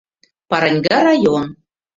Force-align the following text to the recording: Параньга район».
Параньга 0.49 0.97
район». 1.07 1.45